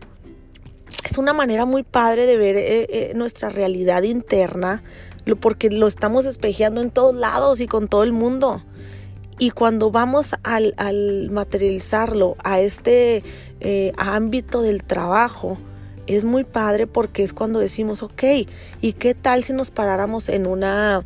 es 1.03 1.17
una 1.17 1.33
manera 1.33 1.65
muy 1.65 1.83
padre 1.83 2.25
de 2.25 2.37
ver 2.37 2.55
eh, 2.55 2.87
eh, 2.89 3.11
nuestra 3.13 3.49
realidad 3.49 4.03
interna, 4.03 4.81
porque 5.41 5.69
lo 5.69 5.85
estamos 5.85 6.25
espejeando 6.25 6.81
en 6.81 6.91
todos 6.91 7.13
lados 7.13 7.59
y 7.59 7.67
con 7.67 7.89
todo 7.89 8.03
el 8.03 8.13
mundo. 8.13 8.63
Y 9.37 9.51
cuando 9.51 9.91
vamos 9.91 10.33
al, 10.43 11.29
materializarlo 11.29 12.37
a 12.41 12.61
este 12.61 13.21
ámbito 13.97 14.61
del 14.61 14.83
trabajo, 14.85 15.57
es 16.07 16.23
muy 16.23 16.45
padre 16.45 16.87
porque 16.87 17.23
es 17.23 17.33
cuando 17.33 17.59
decimos, 17.59 18.01
ok, 18.01 18.23
¿y 18.81 18.93
qué 18.93 19.13
tal 19.13 19.43
si 19.43 19.51
nos 19.51 19.71
paráramos 19.71 20.29
en 20.29 20.47
una 20.47 21.03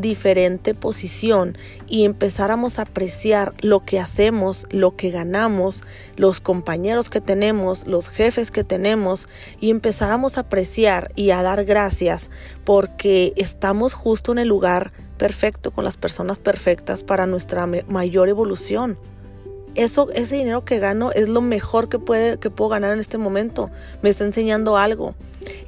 diferente 0.00 0.74
posición 0.74 1.56
y 1.88 2.04
empezáramos 2.04 2.78
a 2.78 2.82
apreciar 2.82 3.54
lo 3.60 3.84
que 3.84 3.98
hacemos, 4.00 4.66
lo 4.70 4.96
que 4.96 5.10
ganamos, 5.10 5.82
los 6.16 6.40
compañeros 6.40 7.10
que 7.10 7.20
tenemos, 7.20 7.86
los 7.86 8.08
jefes 8.08 8.50
que 8.50 8.64
tenemos 8.64 9.28
y 9.60 9.70
empezáramos 9.70 10.36
a 10.36 10.42
apreciar 10.42 11.12
y 11.16 11.30
a 11.30 11.42
dar 11.42 11.64
gracias 11.64 12.30
porque 12.64 13.32
estamos 13.36 13.94
justo 13.94 14.32
en 14.32 14.38
el 14.38 14.48
lugar 14.48 14.92
perfecto 15.16 15.70
con 15.70 15.84
las 15.84 15.96
personas 15.96 16.38
perfectas 16.38 17.02
para 17.02 17.26
nuestra 17.26 17.66
mayor 17.66 18.28
evolución. 18.28 18.98
Eso, 19.74 20.10
ese 20.12 20.36
dinero 20.36 20.64
que 20.64 20.78
gano 20.78 21.10
es 21.10 21.28
lo 21.28 21.40
mejor 21.40 21.88
que, 21.88 21.98
puede, 21.98 22.38
que 22.38 22.50
puedo 22.50 22.68
ganar 22.68 22.92
en 22.92 23.00
este 23.00 23.18
momento. 23.18 23.70
Me 24.02 24.10
está 24.10 24.24
enseñando 24.24 24.76
algo 24.76 25.14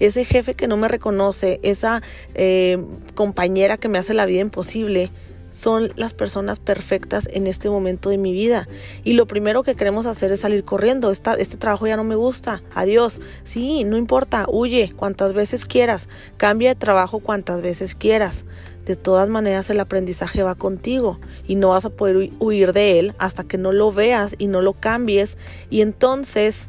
ese 0.01 0.25
jefe 0.25 0.55
que 0.55 0.69
no 0.69 0.77
me 0.77 0.89
reconoce, 0.89 1.61
esa 1.63 2.03
eh, 2.35 2.85
compañera 3.15 3.77
que 3.77 3.89
me 3.89 3.99
hace 3.99 4.15
la 4.15 4.27
vida 4.27 4.41
imposible, 4.41 5.11
son 5.57 5.91
las 5.97 6.13
personas 6.13 6.61
perfectas 6.61 7.29
en 7.33 7.47
este 7.47 7.71
momento 7.71 8.11
de 8.11 8.19
mi 8.19 8.35
vida. 8.35 8.69
Y 9.05 9.15
lo 9.15 9.27
primero 9.27 9.63
que 9.63 9.75
queremos 9.75 10.05
hacer 10.05 10.31
es 10.31 10.41
salir 10.41 10.65
corriendo. 10.65 11.11
este 11.11 11.57
trabajo 11.57 11.87
ya 11.87 11.97
no 11.97 12.05
me 12.05 12.15
gusta. 12.15 12.63
Adiós. 12.75 13.23
Sí, 13.45 13.85
no 13.85 13.97
importa. 13.97 14.45
Huye 14.49 14.93
cuantas 14.95 15.33
veces 15.33 15.65
quieras. 15.65 16.11
Cambia 16.37 16.69
de 16.69 16.75
trabajo 16.75 17.21
cuantas 17.21 17.63
veces 17.63 17.95
quieras. 17.95 18.45
De 18.85 18.97
todas 18.97 19.31
maneras 19.31 19.71
el 19.71 19.81
aprendizaje 19.81 20.43
va 20.43 20.55
contigo 20.55 21.19
y 21.47 21.57
no 21.57 21.71
vas 21.71 21.87
a 21.87 21.91
poder 21.91 22.31
huir 22.39 22.73
de 22.73 23.01
él 23.01 23.15
hasta 23.19 23.43
que 23.43 23.59
no 23.59 23.73
lo 23.73 23.91
veas 23.91 24.37
y 24.39 24.49
no 24.49 24.61
lo 24.61 24.75
cambies. 24.75 25.39
Y 25.71 25.81
entonces 25.81 26.69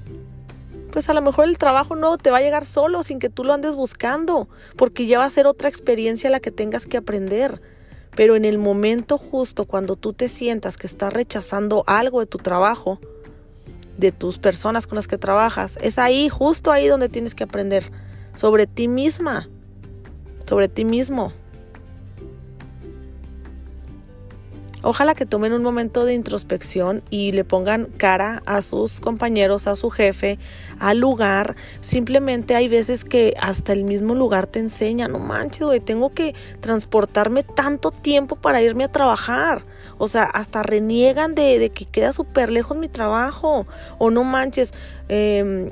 pues 0.92 1.10
a 1.10 1.14
lo 1.14 1.22
mejor 1.22 1.46
el 1.46 1.58
trabajo 1.58 1.96
no 1.96 2.18
te 2.18 2.32
va 2.32 2.38
a 2.38 2.42
llegar 2.42 2.66
solo 2.66 3.04
sin 3.04 3.20
que 3.20 3.30
tú 3.30 3.44
lo 3.44 3.54
andes 3.54 3.76
buscando, 3.76 4.48
porque 4.76 5.06
ya 5.06 5.20
va 5.20 5.26
a 5.26 5.30
ser 5.30 5.48
otra 5.48 5.70
experiencia 5.70 6.30
la 6.30 6.40
que 6.40 6.52
tengas 6.52 6.86
que 6.86 6.98
aprender. 6.98 7.62
Pero 8.16 8.36
en 8.36 8.46
el 8.46 8.58
momento 8.58 9.18
justo, 9.18 9.66
cuando 9.66 9.96
tú 9.96 10.14
te 10.14 10.28
sientas 10.28 10.78
que 10.78 10.88
estás 10.88 11.14
rechazando 11.14 11.84
algo 11.86 12.20
de 12.20 12.26
tu 12.26 12.40
trabajo, 12.40 13.00
de 13.98 14.12
tus 14.12 14.40
personas 14.40 14.88
con 14.88 14.96
las 14.96 15.08
que 15.08 15.18
trabajas, 15.18 15.78
es 15.82 16.00
ahí, 16.00 16.30
justo 16.30 16.72
ahí 16.72 16.88
donde 16.88 17.10
tienes 17.10 17.36
que 17.36 17.44
aprender 17.44 17.92
sobre 18.34 18.66
ti 18.66 18.88
misma, 18.88 19.50
sobre 20.46 20.68
ti 20.68 20.86
mismo. 20.86 21.34
Ojalá 24.90 25.16
que 25.16 25.26
tomen 25.26 25.52
un 25.52 25.64
momento 25.64 26.06
de 26.06 26.14
introspección 26.14 27.04
y 27.10 27.34
le 27.34 27.44
pongan 27.44 27.88
cara 27.98 28.42
a 28.46 28.62
sus 28.62 29.02
compañeros, 29.02 29.68
a 29.68 29.76
su 29.76 29.90
jefe, 29.90 30.40
al 30.80 31.00
lugar. 31.00 31.58
Simplemente 31.82 32.56
hay 32.56 32.70
veces 32.70 33.04
que 33.04 33.34
hasta 33.38 33.74
el 33.74 33.84
mismo 33.84 34.16
lugar 34.16 34.48
te 34.48 34.60
enseña, 34.60 35.10
no 35.10 35.20
manches, 35.20 35.64
güey, 35.64 35.82
tengo 35.82 36.14
que 36.14 36.36
transportarme 36.62 37.44
tanto 37.44 37.92
tiempo 37.92 38.38
para 38.38 38.62
irme 38.62 38.86
a 38.86 38.88
trabajar. 38.90 39.64
O 39.98 40.08
sea, 40.08 40.24
hasta 40.24 40.64
reniegan 40.64 41.36
de, 41.36 41.70
que 41.76 41.84
queda 41.84 42.14
súper 42.14 42.50
lejos 42.50 42.78
mi 42.78 42.88
trabajo. 42.88 43.68
O 43.98 44.10
no 44.10 44.24
manches, 44.24 44.74
em, 45.10 45.68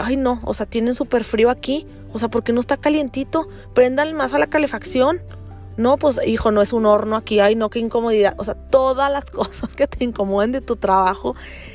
ay 0.00 0.16
no, 0.16 0.40
o 0.44 0.54
sea, 0.54 0.66
tienen 0.66 0.94
súper 0.94 1.24
frío 1.24 1.50
aquí. 1.50 1.84
O 2.12 2.20
sea, 2.20 2.28
porque 2.28 2.52
no 2.52 2.60
está 2.60 2.76
calientito. 2.76 3.48
Prendan 3.74 4.14
más 4.14 4.34
a 4.34 4.38
la 4.38 4.46
calefacción. 4.46 5.20
No, 5.76 5.96
pues 5.96 6.20
hijo, 6.26 6.50
no 6.50 6.60
es 6.60 6.72
un 6.72 6.86
horno 6.86 7.16
aquí, 7.16 7.40
ay, 7.40 7.54
no, 7.54 7.70
qué 7.70 7.78
incomodidad. 7.78 8.34
O 8.38 8.44
sea, 8.44 8.54
todas 8.54 9.10
las 9.10 9.24
cosas 9.30 9.74
que 9.74 9.86
te 9.86 10.04
incomoden 10.04 10.52
de 10.52 10.60
tu 10.60 10.76
trabajo, 10.76 11.34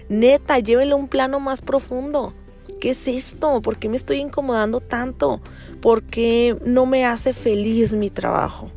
neta, 0.10 0.60
llévele 0.60 0.94
un 0.94 1.08
plano 1.08 1.40
más 1.40 1.62
profundo. 1.62 2.34
¿Qué 2.80 2.92
es 2.92 3.08
esto? 3.08 3.62
¿Por 3.62 3.78
qué 3.78 3.90
me 3.90 3.98
estoy 3.98 4.20
incomodando 4.20 4.82
tanto? 4.82 5.42
¿Por 5.82 6.04
qué 6.04 6.56
no 6.64 6.86
me 6.86 7.06
hace 7.06 7.34
feliz 7.34 7.94
mi 7.94 8.12
trabajo? 8.12 8.70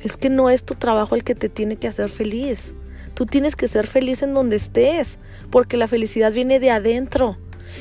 Es 0.00 0.16
que 0.16 0.30
no 0.30 0.48
es 0.48 0.64
tu 0.64 0.74
trabajo 0.74 1.16
el 1.16 1.24
que 1.24 1.34
te 1.34 1.48
tiene 1.48 1.76
que 1.76 1.88
hacer 1.88 2.08
feliz. 2.08 2.74
Tú 3.14 3.26
tienes 3.26 3.56
que 3.56 3.68
ser 3.68 3.86
feliz 3.86 4.22
en 4.22 4.34
donde 4.34 4.56
estés, 4.56 5.18
porque 5.50 5.76
la 5.76 5.88
felicidad 5.88 6.32
viene 6.32 6.60
de 6.60 6.70
adentro. 6.70 7.36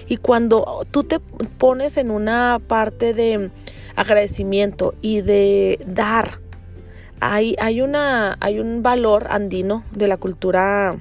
Y 0.08 0.18
cuando 0.18 0.86
tú 0.90 1.04
te 1.04 1.20
pones 1.20 1.98
en 1.98 2.10
una 2.10 2.60
parte 2.66 3.14
de 3.14 3.52
agradecimiento 3.96 4.96
y 5.02 5.22
de 5.22 5.80
dar. 5.86 6.40
Hay, 7.20 7.56
hay, 7.60 7.82
una, 7.82 8.38
hay 8.42 8.60
un 8.60 8.84
valor 8.84 9.28
andino 9.30 9.84
de 9.92 10.08
la 10.08 10.18
cultura, 10.18 10.98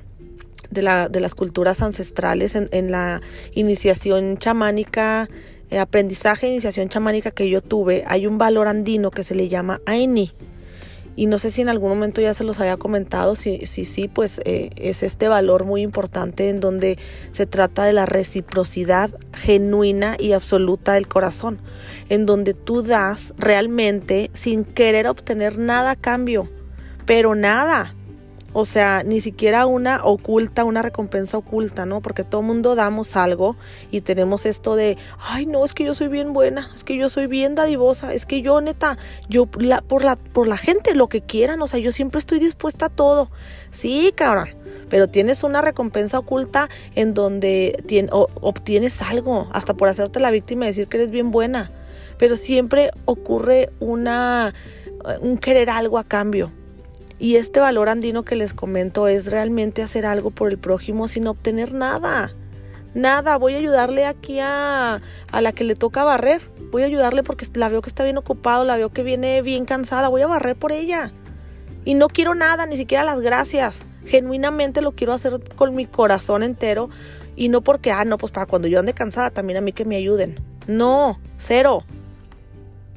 de, 0.71 0.83
la, 0.83 1.09
de 1.09 1.21
las 1.21 1.35
culturas 1.35 1.83
ancestrales 1.83 2.55
en, 2.55 2.91
la 2.91 3.21
iniciación 3.55 4.39
chamánica, 4.39 5.29
eh, 5.71 5.79
aprendizaje, 5.79 6.49
iniciación 6.49 6.89
chamánica 6.89 7.33
que 7.33 7.49
yo 7.49 7.61
tuve. 7.61 8.05
Hay 8.07 8.27
un 8.27 8.39
valor 8.39 8.69
andino 8.69 9.11
que 9.11 9.25
se 9.25 9.35
le 9.35 9.49
llama 9.49 9.81
Aini 9.87 10.33
y 11.17 11.27
no 11.27 11.39
sé 11.39 11.51
si 11.51 11.61
en 11.61 11.69
algún 11.69 11.91
momento 11.91 12.21
ya 12.21 12.35
se 12.35 12.45
los 12.45 12.61
había 12.61 12.77
comentado, 12.77 13.37
si 13.37 13.67
sí, 13.67 13.85
sí, 13.85 14.09
pues 14.09 14.41
eh, 14.45 14.71
es 14.77 15.03
este 15.03 15.29
valor 15.29 15.65
muy 15.65 15.83
importante 15.83 16.49
en 16.49 16.61
donde 16.61 16.99
se 17.31 17.47
trata 17.47 17.85
de 17.85 17.93
la 17.93 18.07
reciprocidad 18.07 19.11
genuina 19.35 20.17
y 20.19 20.33
absoluta 20.33 20.95
del 20.95 21.09
corazón, 21.09 21.59
en 22.09 22.27
donde 22.27 22.55
tú 22.55 22.83
das 22.83 23.35
realmente 23.37 24.31
sin 24.33 24.65
querer 24.65 25.07
obtener 25.07 25.59
nada 25.59 25.93
a 25.93 25.97
cambio, 25.97 26.49
pero 27.05 27.35
nada. 27.35 27.95
O 28.55 28.65
sea, 28.65 29.03
ni 29.05 29.21
siquiera 29.21 29.67
una 29.67 30.05
oculta, 30.05 30.65
una 30.65 30.83
recompensa 30.83 31.39
oculta, 31.39 31.87
¿no? 31.87 32.03
Porque 32.03 32.23
todo 32.23 32.43
mundo 32.43 32.75
damos 32.75 33.17
algo 33.17 33.57
y 33.91 34.03
tenemos 34.03 34.45
esto 34.45 34.77
de, 34.77 34.99
ay, 35.19 35.47
no, 35.47 35.65
es 35.65 35.73
que 35.73 35.85
yo 35.85 35.95
soy 35.95 36.09
bien 36.09 36.33
buena, 36.33 36.71
es 36.75 36.85
que 36.85 36.97
yo 36.97 37.09
soy 37.09 37.27
bien 37.27 37.55
dadivosa, 37.55 38.13
es 38.13 38.27
que 38.27 38.43
yo 38.43 38.61
neta, 38.61 38.99
yo 39.29 39.49
la, 39.59 39.81
por, 39.81 40.05
la, 40.05 40.17
por 40.17 40.49
la 40.49 40.59
gente, 40.59 40.95
lo 40.95 41.09
que 41.09 41.23
quieran, 41.23 41.63
o 41.63 41.67
sea, 41.67 41.81
yo 41.81 41.93
siempre 41.93 42.19
estoy 42.19 42.41
dispuesta 42.41 42.87
a 42.87 42.89
todo. 42.91 43.31
Sí, 43.71 44.13
cabrón, 44.15 44.51
pero 44.91 45.09
tienes 45.09 45.43
una 45.43 45.63
recompensa 45.63 46.19
oculta 46.19 46.69
en 46.95 47.15
donde 47.15 47.83
obtienes 48.43 49.01
algo, 49.01 49.49
hasta 49.53 49.73
por 49.73 49.89
hacerte 49.89 50.21
la 50.21 50.31
víctima 50.31 50.67
y 50.67 50.69
decir 50.69 50.89
que 50.89 50.99
eres 50.99 51.11
bien 51.11 51.31
buena. 51.31 51.71
Pero 52.19 52.37
siempre 52.37 52.91
ocurre 53.07 53.71
una, 53.81 54.53
un 55.21 55.39
querer 55.39 55.71
algo 55.71 55.99
a 55.99 56.05
cambio. 56.05 56.53
Y 57.23 57.37
este 57.37 57.61
valor 57.61 57.89
andino 57.89 58.25
que 58.25 58.35
les 58.35 58.53
comento 58.53 59.07
es 59.07 59.31
realmente 59.31 59.81
hacer 59.81 60.07
algo 60.07 60.33
por 60.33 60.51
el 60.51 60.59
prójimo 60.59 61.07
sin 61.07 61.29
obtener 61.29 61.73
nada. 61.73 62.33
Nada, 62.95 63.39
voy 63.39 63.55
a 63.55 63.59
ayudarle 63.59 64.07
aquí 64.07 64.41
a, 64.41 65.01
a 65.31 65.41
la 65.41 65.53
que 65.53 65.63
le 65.63 65.77
toca 65.77 66.03
barrer. 66.03 66.41
Voy 66.73 66.83
a 66.83 66.87
ayudarle 66.87 67.23
porque 67.23 67.47
la 67.55 67.69
veo 67.69 67.81
que 67.81 67.89
está 67.89 68.03
bien 68.03 68.19
ocupado, 68.19 68.65
la 68.65 68.77
veo 68.77 68.93
que 68.93 69.05
viene 69.05 69.41
bien 69.41 69.67
cansada. 69.67 70.09
Voy 70.09 70.23
a 70.23 70.27
barrer 70.27 70.57
por 70.57 70.73
ella. 70.73 71.13
Y 71.85 71.95
no 71.95 72.09
quiero 72.09 72.35
nada, 72.35 72.67
ni 72.67 72.77
siquiera 72.77 73.05
las 73.05 73.21
gracias. 73.21 73.85
Genuinamente 74.05 74.83
lo 74.83 74.91
quiero 74.91 75.13
hacer 75.13 75.39
con 75.55 75.77
mi 75.77 75.87
corazón 75.87 76.43
entero. 76.43 76.91
Y 77.37 77.51
no 77.51 77.61
porque, 77.61 77.93
ah, 77.93 78.05
no, 78.05 78.19
pues 78.19 78.33
para 78.33 78.47
cuando 78.47 78.67
yo 78.67 78.81
ande 78.81 78.95
cansada 78.95 79.31
también 79.31 79.59
a 79.59 79.61
mí 79.61 79.73
que 79.73 79.85
me 79.85 79.95
ayuden. 79.95 80.41
No, 80.67 81.21
cero 81.37 81.85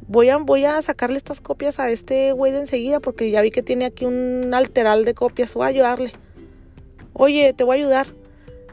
voy 0.08 0.30
a, 0.30 0.38
voy 0.38 0.66
a 0.66 0.82
sacarle 0.82 1.18
estas 1.18 1.42
copias 1.42 1.80
a 1.80 1.90
este 1.90 2.32
güey 2.32 2.52
de 2.52 2.60
enseguida 2.60 3.00
porque 3.00 3.32
ya 3.32 3.42
vi 3.42 3.52
que 3.52 3.64
tiene 3.64 3.86
aquí 3.86 4.06
un 4.06 4.54
alteral 4.54 5.06
de 5.06 5.14
copias. 5.14 5.54
Voy 5.54 5.66
a 5.66 5.70
ayudarle. 5.70 6.14
Oye, 7.14 7.54
te 7.54 7.64
voy 7.64 7.78
a 7.78 7.80
ayudar. 7.80 8.08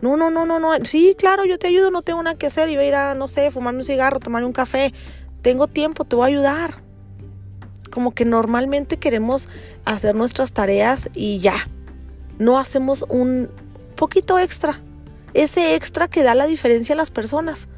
No, 0.01 0.17
no, 0.17 0.31
no, 0.31 0.47
no, 0.47 0.59
no. 0.59 0.73
Sí, 0.85 1.15
claro, 1.17 1.45
yo 1.45 1.59
te 1.59 1.69
ayudo, 1.69 1.91
no 1.91 2.03
tengo 2.03 2.23
nada 2.23 2.37
que 2.37 2.47
hacer. 2.47 2.69
Voy 2.69 2.77
a 2.77 2.89
ir 2.89 2.95
a, 2.95 3.15
no 3.15 3.29
sé, 3.29 3.51
fumarme 3.51 3.79
un 3.79 3.85
cigarro, 3.85 4.19
tomarme 4.19 4.47
un 4.47 4.53
café. 4.53 4.93
Tengo 5.43 5.69
tiempo, 5.69 6.05
te 6.05 6.17
voy 6.17 6.25
a 6.25 6.29
ayudar. 6.29 6.83
Como 7.91 8.13
que 8.13 8.25
normalmente 8.25 8.97
queremos 8.97 9.49
hacer 9.85 10.15
nuestras 10.15 10.53
tareas 10.53 11.09
y 11.15 11.39
ya. 11.39 11.55
No 12.39 12.59
hacemos 12.59 13.05
un 13.09 13.49
poquito 13.95 14.39
extra. 14.39 14.81
Ese 15.35 15.77
extra 15.77 16.09
que 16.09 16.23
da 16.23 16.35
la 16.35 16.47
diferencia 16.47 16.93
en 16.95 16.99
las 16.99 17.11
personas. 17.11 17.69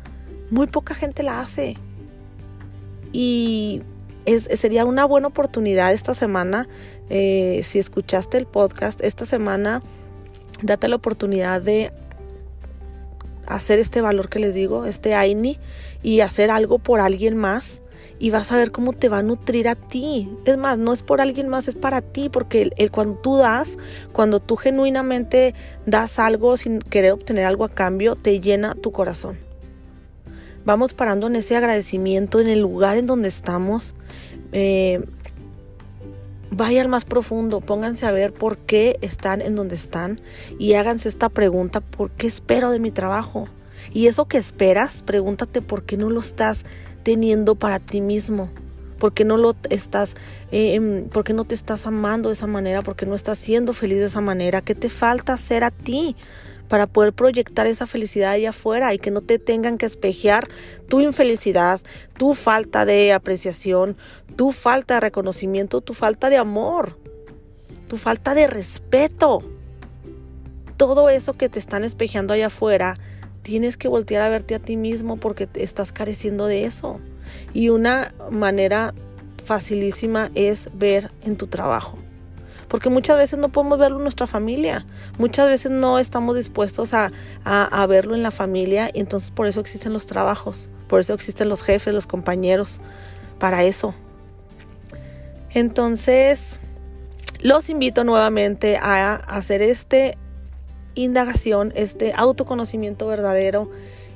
Muy 0.50 0.66
poca 0.66 0.94
gente 0.94 1.22
la 1.22 1.40
hace. 1.40 1.76
Y 3.16 3.80
sería 4.26 4.84
una 4.84 5.04
buena 5.04 5.28
oportunidad 5.28 5.92
esta 5.92 6.14
semana, 6.14 6.68
eh, 7.10 7.60
si 7.62 7.78
escuchaste 7.78 8.38
el 8.38 8.46
podcast, 8.46 9.00
esta 9.04 9.24
semana 9.24 9.82
date 10.62 10.88
la 10.88 10.96
oportunidad 10.96 11.62
de 11.62 11.92
hacer 13.46 13.78
este 13.78 14.00
valor 14.00 14.28
que 14.28 14.40
les 14.40 14.52
digo, 14.52 14.84
este 14.84 15.14
AINI, 15.14 15.60
y 16.02 16.20
hacer 16.20 16.50
algo 16.50 16.80
por 16.80 16.98
alguien 16.98 17.36
más 17.36 17.82
y 18.18 18.30
vas 18.30 18.50
a 18.50 18.56
ver 18.56 18.72
cómo 18.72 18.92
te 18.92 19.08
va 19.08 19.18
a 19.18 19.22
nutrir 19.22 19.68
a 19.68 19.76
ti. 19.76 20.28
Es 20.44 20.56
más, 20.56 20.76
no 20.76 20.92
es 20.92 21.02
por 21.02 21.20
alguien 21.20 21.48
más, 21.48 21.68
es 21.68 21.76
para 21.76 22.00
ti, 22.00 22.28
porque 22.28 22.72
el, 22.76 22.90
cuando 22.90 23.20
tú 23.20 23.36
das, 23.36 23.78
cuando 24.12 24.40
tú 24.40 24.56
genuinamente 24.56 25.54
das 25.86 26.18
algo 26.18 26.56
sin 26.56 26.80
querer 26.80 27.12
obtener 27.12 27.44
algo 27.44 27.64
a 27.64 27.68
cambio, 27.68 28.16
te 28.16 28.40
llena 28.40 28.74
tu 28.74 28.90
corazón 28.90 29.43
vamos 30.64 30.94
parando 30.94 31.26
en 31.26 31.36
ese 31.36 31.56
agradecimiento 31.56 32.40
en 32.40 32.48
el 32.48 32.60
lugar 32.60 32.96
en 32.96 33.06
donde 33.06 33.28
estamos. 33.28 33.94
Eh, 34.52 35.02
Vayan 36.56 36.88
más 36.88 37.04
profundo, 37.04 37.60
pónganse 37.60 38.06
a 38.06 38.12
ver 38.12 38.32
por 38.32 38.58
qué 38.58 38.96
están 39.00 39.40
en 39.40 39.56
donde 39.56 39.74
están 39.74 40.20
y 40.56 40.74
háganse 40.74 41.08
esta 41.08 41.28
pregunta, 41.28 41.80
¿por 41.80 42.12
qué 42.12 42.28
espero 42.28 42.70
de 42.70 42.78
mi 42.78 42.92
trabajo? 42.92 43.48
Y 43.92 44.06
eso 44.06 44.26
que 44.26 44.38
esperas, 44.38 45.02
pregúntate 45.02 45.62
por 45.62 45.82
qué 45.82 45.96
no 45.96 46.10
lo 46.10 46.20
estás 46.20 46.64
teniendo 47.02 47.56
para 47.56 47.80
ti 47.80 48.00
mismo. 48.00 48.50
¿Por 49.00 49.12
qué 49.12 49.24
no 49.24 49.36
lo 49.36 49.56
estás, 49.68 50.14
em, 50.52 51.08
por 51.08 51.24
qué 51.24 51.32
no 51.32 51.42
te 51.42 51.56
estás 51.56 51.88
amando 51.88 52.28
de 52.28 52.34
esa 52.34 52.46
manera? 52.46 52.82
¿Por 52.82 52.94
qué 52.94 53.04
no 53.04 53.16
estás 53.16 53.38
siendo 53.38 53.72
feliz 53.72 53.98
de 53.98 54.06
esa 54.06 54.20
manera? 54.20 54.60
¿Qué 54.60 54.76
te 54.76 54.90
falta 54.90 55.32
hacer 55.32 55.64
a 55.64 55.72
ti? 55.72 56.14
Para 56.74 56.88
poder 56.88 57.12
proyectar 57.12 57.68
esa 57.68 57.86
felicidad 57.86 58.32
allá 58.32 58.50
afuera 58.50 58.92
y 58.92 58.98
que 58.98 59.12
no 59.12 59.20
te 59.20 59.38
tengan 59.38 59.78
que 59.78 59.86
espejear 59.86 60.48
tu 60.88 61.00
infelicidad, 61.00 61.80
tu 62.18 62.34
falta 62.34 62.84
de 62.84 63.12
apreciación, 63.12 63.96
tu 64.34 64.50
falta 64.50 64.94
de 64.94 65.00
reconocimiento, 65.02 65.82
tu 65.82 65.94
falta 65.94 66.30
de 66.30 66.36
amor, 66.36 66.98
tu 67.86 67.96
falta 67.96 68.34
de 68.34 68.48
respeto. 68.48 69.44
Todo 70.76 71.10
eso 71.10 71.34
que 71.34 71.48
te 71.48 71.60
están 71.60 71.84
espejeando 71.84 72.34
allá 72.34 72.48
afuera, 72.48 72.98
tienes 73.42 73.76
que 73.76 73.86
voltear 73.86 74.22
a 74.22 74.28
verte 74.28 74.56
a 74.56 74.58
ti 74.58 74.76
mismo 74.76 75.16
porque 75.16 75.48
estás 75.54 75.92
careciendo 75.92 76.46
de 76.46 76.64
eso. 76.64 76.98
Y 77.52 77.68
una 77.68 78.12
manera 78.32 78.94
facilísima 79.44 80.32
es 80.34 80.68
ver 80.74 81.12
en 81.22 81.36
tu 81.36 81.46
trabajo 81.46 82.03
porque 82.74 82.90
muchas 82.90 83.16
veces 83.16 83.38
no 83.38 83.50
podemos 83.50 83.78
verlo 83.78 83.98
en 83.98 84.02
nuestra 84.02 84.26
familia, 84.26 84.84
muchas 85.16 85.48
veces 85.48 85.70
no 85.70 86.00
estamos 86.00 86.34
dispuestos 86.34 86.92
a, 86.92 87.12
verlo 87.86 88.16
en 88.16 88.24
la 88.24 88.32
familia 88.32 88.90
y 88.92 88.98
entonces 88.98 89.30
por 89.30 89.46
eso 89.46 89.60
existen 89.60 89.92
los 89.92 90.06
trabajos, 90.06 90.70
por 90.88 90.98
eso 90.98 91.14
existen 91.14 91.48
los 91.48 91.62
jefes, 91.62 91.94
los 91.94 92.08
compañeros, 92.08 92.80
para 93.38 93.62
eso. 93.62 93.94
Entonces, 95.50 96.58
los 97.38 97.70
invito 97.70 98.02
nuevamente 98.02 98.76
a 98.76 99.14
hacer 99.14 99.62
este 99.62 100.18
indagación, 100.96 101.72
este 101.76 102.12
autoconocimiento 102.16 103.06
verdadero 103.06 103.70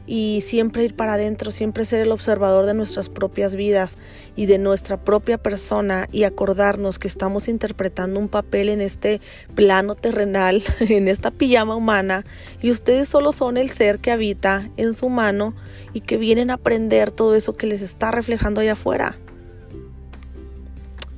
y 0.09 0.41
siempre 0.41 0.85
ir 0.85 0.97
para 0.97 1.15
adentro, 1.15 1.51
siempre 1.51 1.85
ser 1.85 2.01
el 2.01 2.13
observador 2.13 2.65
de 2.65 2.73
nuestras 2.73 3.11
propias 3.11 3.55
vidas 3.55 3.99
y 4.37 4.47
de 4.47 4.59
nuestra 4.59 4.97
propia 4.97 5.37
persona 5.37 6.09
y 6.11 6.25
acordarnos 6.25 6.99
que 6.99 7.09
estamos 7.09 7.47
interpretando 7.47 8.19
un 8.19 8.29
papel 8.29 8.71
en 8.71 8.81
este 8.81 9.21
plano 9.55 9.95
terrenal, 9.95 10.63
en 10.81 11.09
esta 11.09 11.31
pijama 11.31 11.77
humana 11.77 12.25
y 12.63 12.71
ustedes 12.71 13.07
solo 13.07 13.33
son 13.33 13.59
el 13.59 13.69
ser 13.69 13.99
que 13.99 14.11
habita 14.11 14.71
en 14.79 14.95
su 14.95 15.11
mano 15.11 15.55
y 15.93 16.01
que 16.01 16.17
vienen 16.17 16.51
a 16.51 16.55
aprender 16.55 17.11
todo 17.11 17.35
eso 17.35 17.55
que 17.55 17.67
les 17.67 17.83
está 17.83 18.11
reflejando 18.11 18.63
allá 18.63 18.73
afuera. 18.73 19.19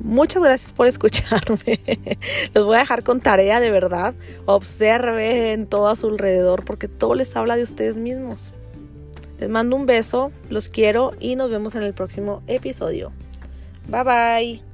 Muchas 0.00 0.42
gracias 0.42 0.72
por 0.72 0.86
escucharme. 0.86 1.78
Les 2.54 2.64
voy 2.64 2.76
a 2.76 2.78
dejar 2.78 3.02
con 3.04 3.20
tarea 3.20 3.60
de 3.60 3.70
verdad. 3.70 4.14
Observen 4.46 5.66
todo 5.66 5.88
a 5.88 5.94
su 5.94 6.08
alrededor 6.08 6.64
porque 6.64 6.88
todo 6.88 7.14
les 7.14 7.36
habla 7.36 7.56
de 7.56 7.64
ustedes 7.64 7.98
mismos. 7.98 8.54
Les 9.40 9.48
mando 9.48 9.74
un 9.74 9.86
beso, 9.86 10.30
los 10.50 10.68
quiero 10.68 11.14
y 11.18 11.34
nos 11.34 11.50
vemos 11.50 11.74
en 11.74 11.82
el 11.82 11.94
próximo 11.94 12.42
episodio. 12.46 13.10
Bye 13.88 14.04
bye. 14.04 14.69